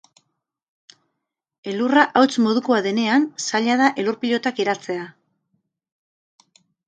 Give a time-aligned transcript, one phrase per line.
[1.73, 5.05] Elurra hauts modukoa denean, zaila da elur-pilotak eratzea.